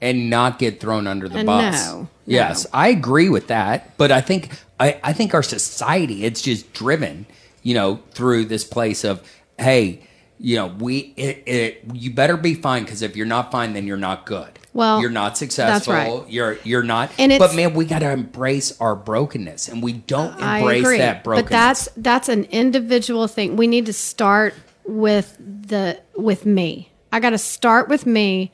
[0.01, 1.87] and not get thrown under the bus.
[1.87, 2.69] no, yes, no.
[2.73, 7.25] I agree with that, but I think I, I think our society it's just driven,
[7.63, 9.21] you know, through this place of
[9.57, 10.01] hey,
[10.39, 13.87] you know, we it, it you better be fine because if you're not fine, then
[13.87, 14.59] you're not good.
[14.75, 15.93] Well, you're not successful.
[15.93, 16.23] right.
[16.29, 17.09] You're you're not.
[17.17, 21.23] And it's- but man, we got to embrace our brokenness, and we don't embrace that
[21.23, 21.45] brokenness.
[21.45, 23.55] But that's that's an individual thing.
[23.55, 24.53] We need to start
[24.85, 26.91] with the with me.
[27.13, 28.51] I got to start with me,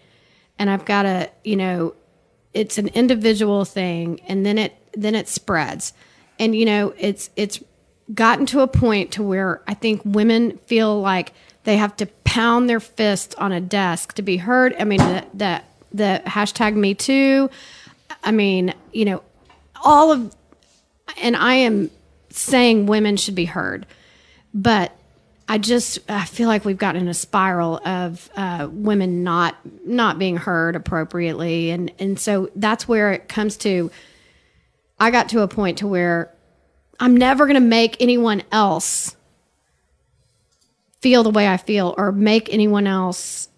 [0.59, 1.95] and I've got to you know,
[2.53, 5.91] it's an individual thing, and then it then it spreads,
[6.37, 7.59] and you know, it's it's
[8.13, 12.69] gotten to a point to where I think women feel like they have to pound
[12.69, 14.75] their fist on a desk to be heard.
[14.79, 15.61] I mean, the the,
[15.93, 17.49] the hashtag Me Too.
[18.23, 19.23] I mean, you know,
[19.83, 20.35] all of
[21.21, 21.89] and I am
[22.29, 23.85] saying women should be heard,
[24.53, 24.95] but
[25.47, 30.17] I just I feel like we've gotten in a spiral of uh, women not not
[30.17, 33.91] being heard appropriately, and and so that's where it comes to.
[34.99, 36.33] I got to a point to where
[36.99, 39.15] I'm never going to make anyone else
[41.01, 43.49] feel the way I feel, or make anyone else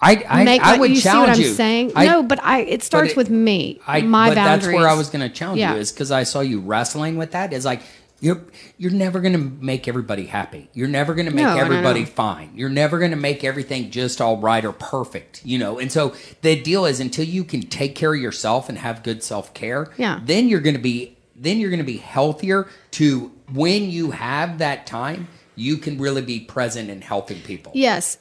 [0.00, 0.62] I I, make.
[0.62, 1.52] I would you see challenge what I'm you.
[1.54, 1.92] saying?
[1.96, 4.66] I- no, but I it starts it- with me, I, my but boundaries.
[4.66, 5.74] that's where I was going to challenge Yeah.
[5.74, 7.52] you is because I saw you wrestling with that.
[7.52, 7.80] Is like
[8.20, 8.42] you're
[8.78, 10.68] you're never going to make everybody happy.
[10.74, 12.50] You're never going to make No, everybody fine.
[12.54, 15.40] You're never going to make everything just all right or perfect.
[15.44, 18.76] You know, and so the deal is until you can take care of yourself and
[18.78, 19.92] have good self care.
[19.96, 20.20] Yeah.
[20.24, 24.58] Then you're going to be then you're going to be healthier to when you have
[24.58, 25.28] that time.
[25.54, 27.72] You can really be present in helping people.
[27.74, 28.18] Yes.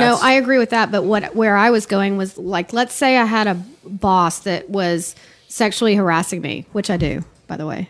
[0.00, 0.90] No, I agree with that.
[0.90, 3.54] But what where I was going was like, let's say I had a
[3.84, 5.14] boss that was
[5.48, 7.88] sexually harassing me, which I do, by the way.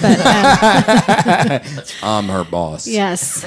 [0.00, 1.60] But um,
[2.02, 2.86] I'm her boss.
[2.86, 3.44] yes,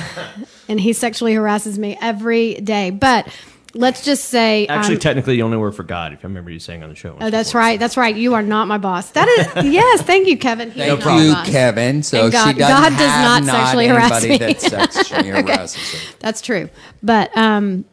[0.70, 2.90] and he sexually harasses me every day.
[2.90, 3.28] But
[3.74, 6.14] let's just say, Actually, um, technically, you only work for God.
[6.14, 7.18] If I remember you saying on the show.
[7.20, 8.16] oh, that's right, that's right.
[8.16, 9.12] You are not my boss.
[9.12, 10.02] That is yes.
[10.02, 10.72] Thank you, Kevin.
[10.72, 11.50] He Thank you, boss.
[11.50, 12.04] Kevin.
[12.04, 14.38] So And God- she doesn't God does have not sexually harass me.
[14.38, 16.16] that sexually harasses her.
[16.20, 16.70] That's true.
[17.04, 17.86] But um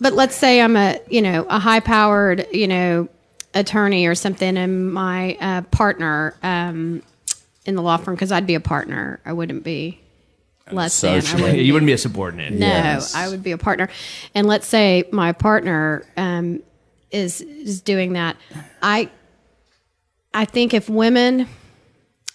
[0.00, 3.08] but let's say I'm a, you know, a high powered, you know,
[3.54, 7.02] attorney or something and my uh, partner um
[7.64, 9.20] in the law firm cuz I'd be a partner.
[9.24, 10.00] I wouldn't be
[10.74, 11.10] less than.
[11.10, 12.52] I wouldn't you wouldn't be a subordinate.
[12.52, 13.14] no, Yes.
[13.14, 13.88] I would be a partner.
[14.34, 16.62] And let's say my partner um,
[17.10, 18.36] is is doing that.
[18.82, 19.10] I
[20.34, 21.48] I think if women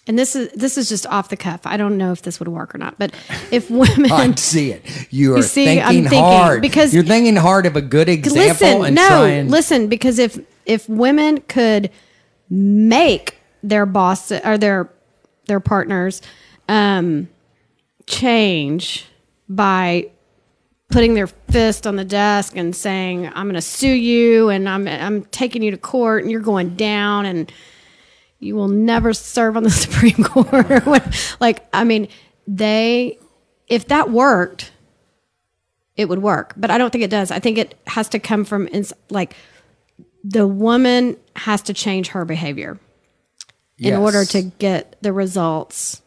[0.06, 1.60] and this is this is just off the cuff.
[1.66, 2.98] I don't know if this would work or not.
[2.98, 3.14] But
[3.50, 4.82] if women I see it.
[5.10, 8.80] You are see, thinking, I'm thinking, hard because- you're thinking hard of a good example
[8.80, 11.90] listen, and no, listen, because if if women could
[12.48, 14.90] make their boss or their
[15.46, 16.22] their partners
[16.68, 17.28] um,
[18.08, 19.06] change
[19.48, 20.10] by
[20.90, 24.88] putting their fist on the desk and saying, "I'm going to sue you and I'm
[24.88, 27.52] I'm taking you to court and you're going down and
[28.40, 30.82] you will never serve on the Supreme Court." or
[31.40, 32.08] like, I mean,
[32.46, 33.18] they
[33.68, 34.72] if that worked,
[35.96, 36.54] it would work.
[36.56, 37.30] But I don't think it does.
[37.30, 39.36] I think it has to come from ins- like
[40.24, 42.78] the woman has to change her behavior
[43.78, 46.02] in order to get the results.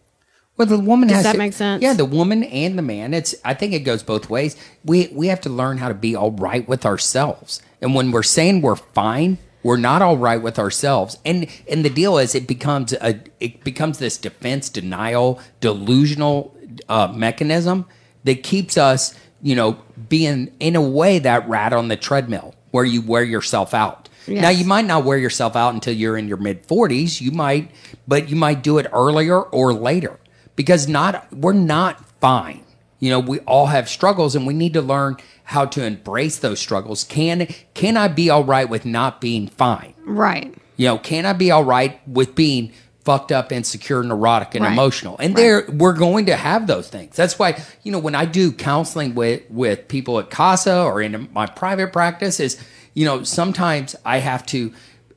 [0.61, 1.81] Well, the woman Does has that to- make sense?
[1.81, 3.15] Yeah, the woman and the man.
[3.15, 3.33] It's.
[3.43, 4.55] I think it goes both ways.
[4.85, 7.63] We we have to learn how to be all right with ourselves.
[7.81, 11.17] And when we're saying we're fine, we're not all right with ourselves.
[11.25, 16.55] And and the deal is, it becomes a it becomes this defense denial delusional
[16.87, 17.87] uh, mechanism
[18.23, 22.85] that keeps us, you know, being in a way that rat on the treadmill where
[22.85, 24.09] you wear yourself out.
[24.27, 27.19] Now you might not wear yourself out until you're in your mid 40s.
[27.19, 27.71] You might,
[28.07, 30.19] but you might do it earlier or later
[30.55, 32.63] because not we're not fine.
[32.99, 36.59] You know, we all have struggles and we need to learn how to embrace those
[36.59, 37.03] struggles.
[37.03, 39.93] Can can I be all right with not being fine?
[40.05, 40.53] Right.
[40.77, 42.71] You know, can I be all right with being
[43.03, 44.73] fucked up, insecure, neurotic, and Right.
[44.73, 45.15] emotional?
[45.19, 47.15] And there, we're going to have those things.
[47.15, 51.27] That's why, you know, when I do counseling with with people at Casa or in
[51.33, 52.57] my private practice, is
[52.93, 54.71] you know, sometimes I have to.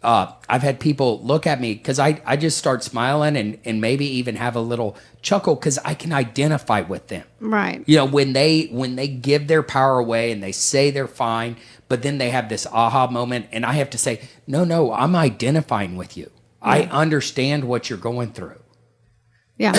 [0.05, 3.81] Uh, I've had people look at me because I, I just start smiling and, and
[3.81, 7.83] maybe even have a little chuckle because I can identify with them Right.
[7.87, 11.57] you know when they when they give their power away and they say they're fine
[11.89, 15.17] but then they have this aha moment and i have to say no no i'm
[15.17, 18.61] identifying with you i understand what you're going through
[19.57, 19.73] Yeah.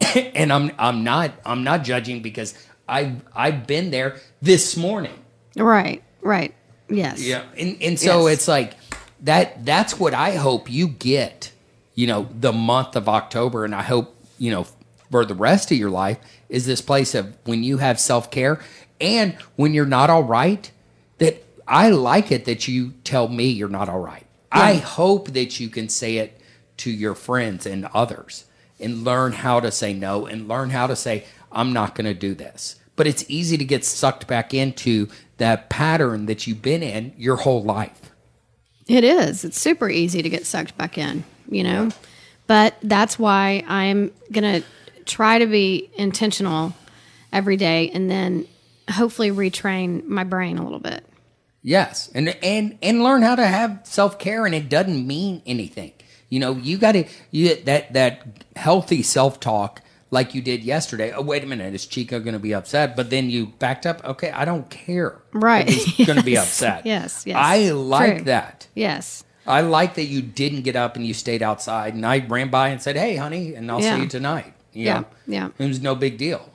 [0.34, 2.54] and i'm i'm not i'm not judging because
[2.88, 5.18] i i've been there this morning
[5.56, 6.02] right.
[6.20, 6.54] Right.
[6.90, 7.22] Yes.
[7.22, 8.34] yeah and and so Yes.
[8.34, 8.74] it's like
[9.22, 11.52] that that's what i hope you get
[11.94, 14.66] you know the month of october and i hope you know
[15.10, 18.60] for the rest of your life is this place of when you have self-care
[19.00, 20.70] and when you're not all right
[21.18, 24.26] that i like it that you tell me you're not all right.
[24.54, 26.38] I hope that you can say it
[26.78, 28.44] to your friends and others
[28.78, 32.14] and learn how to say no and learn how to say i'm not going to
[32.14, 32.76] do this.
[32.96, 35.08] But it's easy to get sucked back into
[35.38, 38.11] that pattern that you've been in your whole life
[38.92, 39.42] It is.
[39.42, 41.88] It's super easy to get sucked back in, you know?
[42.46, 44.68] But that's why I'm going to
[45.06, 46.74] try to be intentional
[47.32, 48.46] every day and then
[48.90, 51.06] hopefully retrain my brain a little bit.
[51.62, 55.92] Yes, and and and learn how to have self care, and it doesn't mean anything.
[56.28, 58.26] You know, you got to you that that
[58.56, 59.80] healthy self talk
[60.12, 61.10] like you did yesterday.
[61.10, 62.94] Oh, wait a minute, is Chico going to be upset?
[62.94, 64.04] But then you backed up.
[64.04, 65.20] Okay, I don't care.
[65.32, 65.68] Right.
[65.68, 66.86] he's going to be upset.
[66.86, 67.36] Yes, yes.
[67.40, 68.24] I like True.
[68.26, 68.68] that.
[68.74, 69.24] Yes.
[69.46, 71.94] I like that you didn't get up and you stayed outside.
[71.94, 73.96] And I ran by and said, "Hey, honey," and I'll Yeah.
[73.96, 74.52] see you tonight.
[74.72, 75.06] You Yeah, know?
[75.26, 75.48] yeah.
[75.58, 76.48] It was no big deal.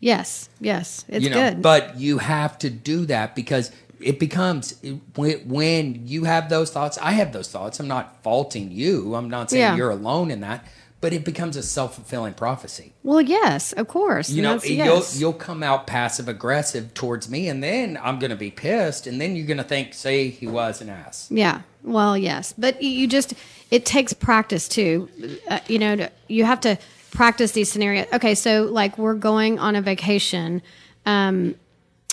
[0.00, 0.48] Yes.
[0.60, 1.04] Yes.
[1.08, 1.62] It's you know good.
[1.62, 3.70] but you have to do that because
[4.00, 4.74] it becomes
[5.14, 9.30] when, when you have those thoughts i have those thoughts i'm not faulting you i'm
[9.30, 9.76] not saying Yeah.
[9.76, 10.66] you're alone in that
[11.02, 14.30] but it becomes a self-fulfilling prophecy well, yes, of course.
[14.30, 18.30] you know that's- you'll you'll come out passive aggressive towards me and then i'm going
[18.30, 21.60] to be pissed and then you're going to think say he was an ass Yeah.
[21.84, 23.34] Well, yes, but you just
[23.72, 25.08] it takes practice too.
[25.48, 26.78] Uh, you know, to, you have to
[27.10, 28.06] practice these scenarios.
[28.12, 30.62] Okay, so like we're going on a vacation
[31.06, 31.56] um,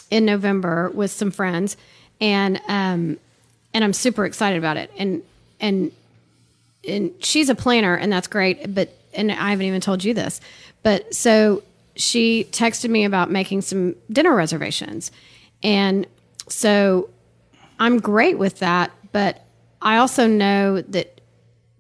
[0.09, 1.77] in November with some friends,
[2.19, 3.19] and um,
[3.75, 4.89] and I'm super excited about it.
[4.97, 5.21] And
[5.59, 5.91] and
[6.89, 8.73] and she's a planner, and that's great.
[8.73, 10.41] But and I haven't even told you this,
[10.83, 11.63] but so
[11.95, 15.11] she texted me about making some dinner reservations,
[15.63, 16.05] and
[16.47, 17.09] so
[17.79, 19.45] I'm great with that, but
[19.81, 21.21] I also know that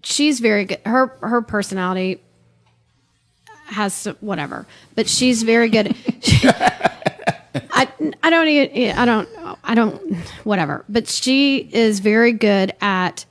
[0.03, 0.79] she's very good.
[0.85, 2.21] Her her personality
[3.67, 5.95] has some- whatever, but she's very good.
[7.71, 7.87] I
[8.23, 9.29] I don't even I don't
[9.63, 13.25] I don't whatever, but she is very good at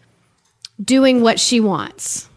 [0.83, 2.29] doing what she wants,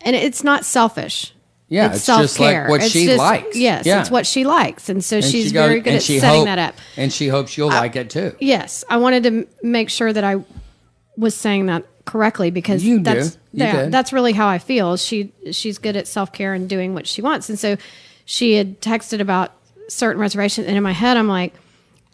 [0.00, 1.32] and it's not selfish.
[1.68, 3.56] Yeah, it's just like what she likes.
[3.56, 4.00] Yes, Yeah.
[4.00, 6.44] it's what she likes, and so And she's she goes- very good at setting hope-
[6.46, 6.74] that up.
[6.96, 8.36] And she hopes you'll like it too.
[8.38, 10.36] Yes, I wanted to make sure that I
[11.16, 13.02] was saying that correctly because You do.
[13.02, 14.96] that's yeah, that's really how I feel.
[14.96, 17.76] She she's good at self care and doing what she wants, and so
[18.24, 19.52] she had texted about
[19.88, 21.52] certain reservations, and in my head, I'm like,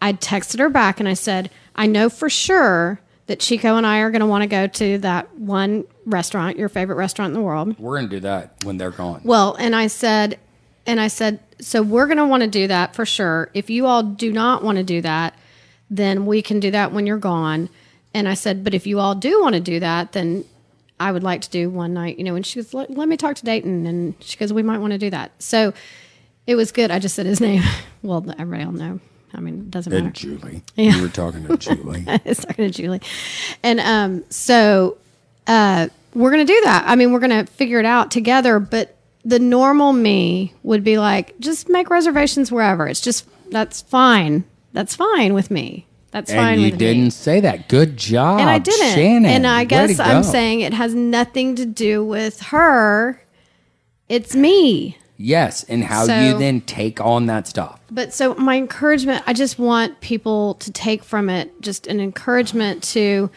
[0.01, 3.99] I texted her back and I said, I know for sure that Chico and I
[3.99, 7.41] are going to want to go to that one restaurant, your favorite restaurant in the
[7.41, 7.77] world.
[7.79, 9.21] We're gonna do that when they're gone.
[9.23, 10.39] Well, and I said,
[10.85, 13.49] and I said, so we're going to want to do that for sure.
[13.53, 15.37] If you all do not want to do that,
[15.89, 17.69] then we can do that when you're gone.
[18.13, 20.43] And I said, but if you all do want to do that, then
[20.99, 22.35] I would like to do one night, you know.
[22.35, 23.85] And she goes, let, let me talk to Dayton.
[23.85, 25.31] And she goes, we might want to do that.
[25.41, 25.73] So
[26.45, 26.91] it was good.
[26.91, 27.63] I just said his name.
[28.01, 28.99] Well, everybody will know.
[29.35, 30.09] I mean, it doesn't matter.
[30.11, 30.63] Julie.
[30.75, 30.95] Yeah.
[30.95, 32.05] You were talking to Julie.
[32.25, 33.01] It's talking to Julie.
[33.63, 34.97] And um, so
[35.47, 36.83] uh, we're going to do that.
[36.87, 38.59] I mean, we're going to figure it out together.
[38.59, 42.87] But the normal me would be like, just make reservations wherever.
[42.87, 44.43] It's just, that's fine.
[44.73, 45.87] That's fine with me.
[46.11, 47.09] That's fine and you with didn't me.
[47.09, 47.67] say that.
[47.69, 48.39] Good job.
[48.39, 48.93] And I didn't.
[48.93, 49.25] Shannon.
[49.31, 53.19] and I guess I'm saying it has nothing to do with her.
[54.09, 54.97] It's me.
[55.17, 57.79] Yes, and how So- you then take on that stuff.
[57.91, 62.83] But so my encouragement, I just want people to take from it just an encouragement
[62.83, 63.29] to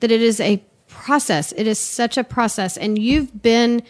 [0.00, 1.52] that it is a process.
[1.56, 2.76] It is such a process.
[2.76, 3.82] And you've been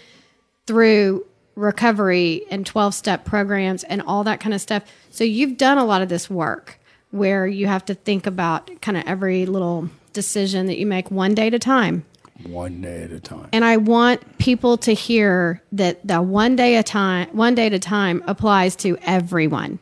[0.67, 1.27] through
[1.57, 4.85] recovery and 12 step programs and all that kind of stuff.
[5.11, 6.79] So you've done a lot of this work
[7.11, 11.35] where you have to think about kind of every little decision that you make one
[11.35, 12.05] day at a time.
[12.47, 13.49] One day at a time.
[13.53, 17.73] And I want people to hear that the one day a time, one day at
[17.73, 19.79] a time applies to everyone.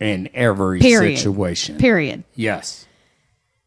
[0.00, 1.18] In every Period.
[1.18, 1.76] situation.
[1.78, 2.24] Period.
[2.34, 2.86] Yes.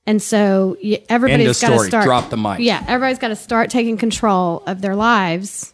[0.07, 0.75] And so
[1.07, 2.03] everybody's got to start.
[2.05, 2.59] Drop the mic.
[2.59, 5.73] Yeah, everybody's got to start taking control of their lives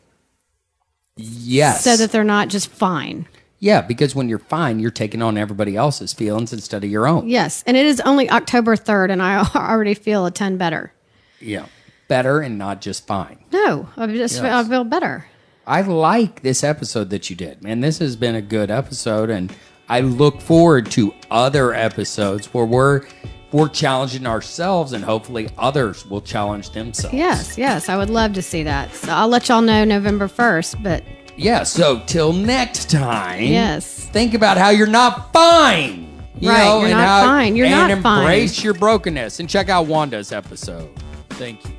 [1.15, 1.83] Yes.
[1.83, 3.27] so that they're not just fine.
[3.59, 7.27] yeah, because when you're fine, you're taking on everybody else's feelings instead of your own.
[7.27, 10.93] Yes, and it is only October third, and I already feel a ton better.
[11.41, 11.65] Yeah.
[12.09, 13.37] Better and not just fine.
[13.53, 14.43] No, I just Yes.
[14.43, 15.25] I feel better.
[15.65, 17.79] I like this episode that you did, man.
[17.79, 19.53] This has been a good episode, and
[19.87, 23.03] I look forward to other episodes where we're
[23.51, 27.15] we're challenging ourselves, and hopefully others will challenge themselves.
[27.15, 28.93] Yes, yes, I would love to see that.
[28.93, 30.81] So I'll let y'all know November first.
[30.83, 31.03] But
[31.37, 31.63] Yeah.
[31.63, 33.43] So till next time.
[33.43, 34.07] Yes.
[34.11, 36.07] Think about how you're not fine.
[36.39, 37.55] You Right, know, you're not how- fine.
[37.55, 38.19] You're and not fine.
[38.21, 40.89] embrace your brokenness and check out Wanda's episode.
[41.31, 41.78] Thank you.